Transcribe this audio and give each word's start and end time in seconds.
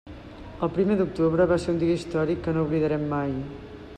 El 0.67 0.71
primer 0.77 0.95
d'octubre 1.01 1.47
va 1.51 1.59
ser 1.65 1.69
un 1.75 1.77
dia 1.85 1.99
històric 1.99 2.43
que 2.47 2.57
no 2.57 2.65
oblidarem 2.69 3.09
mai. 3.15 3.37